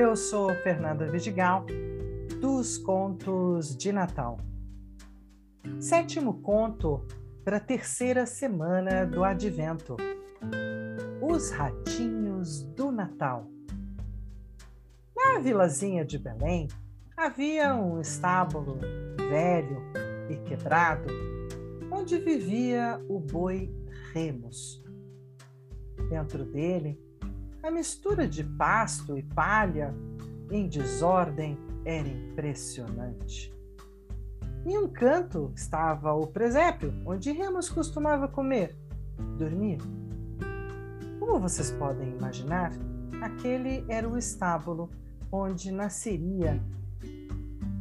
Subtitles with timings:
[0.00, 1.66] eu sou Fernanda Vidigal,
[2.40, 4.38] dos Contos de Natal.
[5.78, 7.06] Sétimo conto
[7.44, 9.98] para a terceira semana do Advento.
[11.20, 13.46] Os Ratinhos do Natal.
[15.14, 16.66] Na vilazinha de Belém
[17.14, 18.78] havia um estábulo
[19.28, 19.82] velho
[20.30, 21.12] e quebrado,
[21.92, 23.70] onde vivia o boi
[24.14, 24.82] Remus.
[26.08, 26.98] Dentro dele
[27.62, 29.94] a mistura de pasto e palha
[30.50, 33.54] em desordem era impressionante.
[34.64, 38.76] Em um canto estava o presépio, onde Remus costumava comer,
[39.38, 39.78] dormir.
[41.18, 42.72] Como vocês podem imaginar,
[43.22, 44.90] aquele era o estábulo
[45.32, 46.62] onde nasceria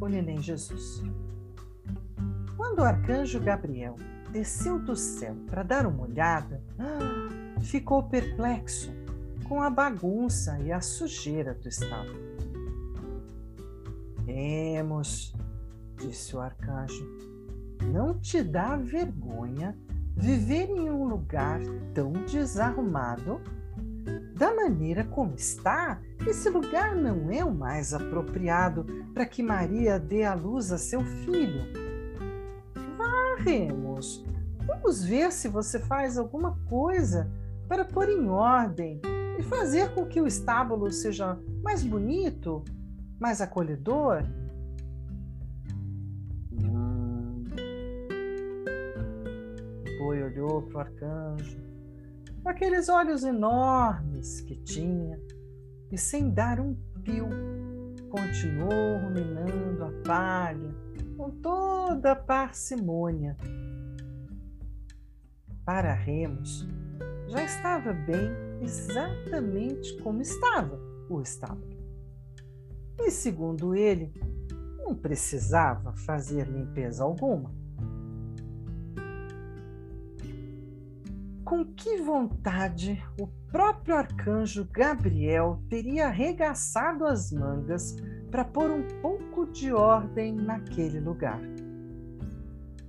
[0.00, 1.02] o neném Jesus.
[2.56, 3.96] Quando o arcanjo Gabriel
[4.30, 6.62] desceu do céu para dar uma olhada,
[7.60, 8.92] ficou perplexo
[9.48, 12.18] com a bagunça e a sujeira do estábulo.
[14.26, 15.34] Temos,
[15.96, 17.08] disse o arcanjo,
[17.90, 19.76] não te dá vergonha
[20.14, 21.60] viver em um lugar
[21.94, 23.40] tão desarrumado?
[24.34, 30.24] Da maneira como está, esse lugar não é o mais apropriado para que Maria dê
[30.24, 31.62] à luz a seu filho.
[32.96, 34.24] Varremos,
[34.66, 37.30] vamos ver se você faz alguma coisa
[37.66, 39.00] para pôr em ordem
[39.38, 42.64] e fazer com que o estábulo seja mais bonito,
[43.20, 44.24] mais acolhedor?
[46.60, 47.44] Hum.
[49.86, 51.56] O boi olhou para o arcanjo,
[52.42, 55.20] com aqueles olhos enormes que tinha,
[55.92, 57.28] e sem dar um pio,
[58.10, 60.74] continuou ruminando a palha
[61.16, 63.36] com toda a parcimônia.
[65.64, 66.66] Para Remos,
[67.28, 71.76] já estava bem exatamente como estava o estábulo.
[73.00, 74.12] E segundo ele,
[74.78, 77.52] não precisava fazer limpeza alguma.
[81.44, 87.96] Com que vontade o próprio arcanjo Gabriel teria arregaçado as mangas
[88.30, 91.40] para pôr um pouco de ordem naquele lugar.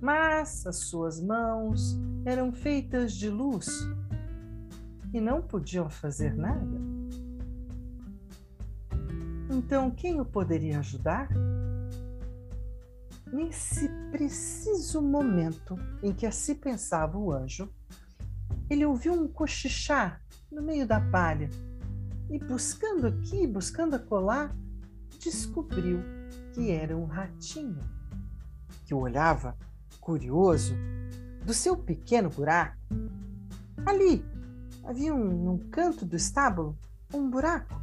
[0.00, 3.86] Mas as suas mãos eram feitas de luz
[5.12, 6.78] e não podiam fazer nada.
[9.50, 11.28] Então, quem o poderia ajudar?
[13.32, 17.68] Nesse preciso momento em que assim pensava o anjo,
[18.68, 21.50] ele ouviu um cochichar no meio da palha
[22.28, 24.54] e, buscando aqui, buscando acolá,
[25.18, 26.00] descobriu
[26.52, 27.82] que era um ratinho
[28.84, 29.56] que o olhava,
[30.00, 30.74] curioso,
[31.44, 32.76] do seu pequeno buraco.
[33.86, 34.24] Ali,
[34.90, 36.76] havia um, num canto do estábulo
[37.14, 37.80] um buraco.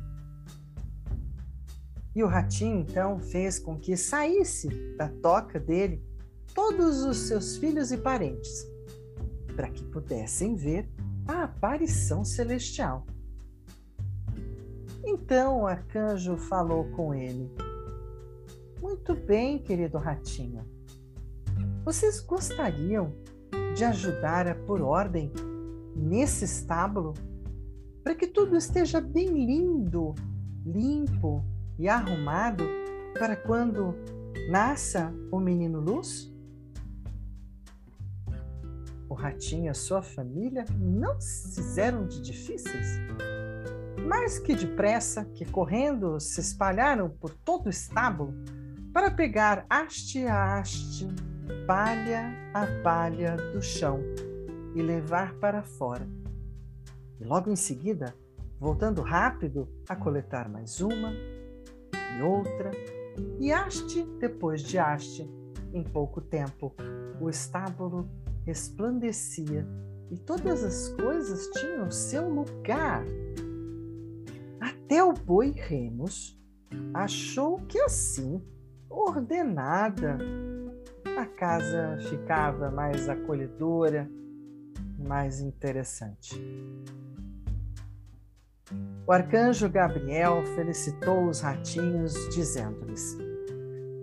[2.13, 6.03] E o ratinho então fez com que saísse da toca dele
[6.53, 8.67] todos os seus filhos e parentes,
[9.55, 10.89] para que pudessem ver
[11.25, 13.05] a aparição celestial.
[15.05, 17.49] Então o arcanjo falou com ele:
[18.81, 20.65] Muito bem, querido ratinho.
[21.85, 23.13] Vocês gostariam
[23.75, 25.31] de ajudar a pôr ordem
[25.97, 27.13] nesse estábulo
[28.03, 30.15] para que tudo esteja bem lindo,
[30.65, 31.43] limpo
[31.77, 32.63] e arrumado
[33.17, 33.95] para quando
[34.49, 36.33] nasça o menino Luz?
[39.09, 42.99] O ratinho e a sua família não se fizeram de difíceis.
[44.07, 48.33] Mais que depressa, que correndo se espalharam por todo o estábulo
[48.93, 51.07] para pegar haste a haste,
[51.65, 53.99] palha a palha do chão
[54.75, 56.07] e levar para fora.
[57.19, 58.13] E logo em seguida,
[58.59, 61.11] voltando rápido a coletar mais uma
[62.17, 62.71] e outra,
[63.39, 65.29] e haste depois de haste,
[65.73, 66.73] em pouco tempo,
[67.19, 68.09] o estábulo
[68.45, 69.67] resplandecia
[70.09, 73.03] e todas as coisas tinham seu lugar.
[74.59, 76.39] Até o boi Remus
[76.93, 78.41] achou que assim,
[78.89, 80.17] ordenada,
[81.17, 84.09] a casa ficava mais acolhedora
[84.97, 86.35] mais interessante.
[89.05, 93.17] O arcanjo Gabriel felicitou os ratinhos, dizendo-lhes: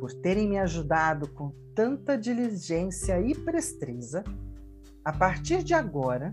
[0.01, 4.25] Por terem me ajudado com tanta diligência e presteza,
[5.05, 6.33] a partir de agora,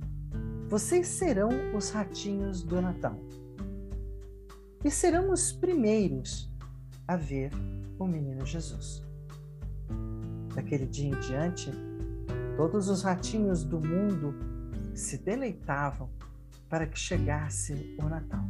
[0.70, 3.20] vocês serão os ratinhos do Natal.
[4.86, 6.50] E serão os primeiros
[7.06, 7.52] a ver
[8.00, 9.04] o menino Jesus.
[10.56, 11.70] Daquele dia em diante,
[12.56, 14.51] todos os ratinhos do mundo
[14.94, 16.10] se deleitavam
[16.70, 18.46] para que chegasse o Natal.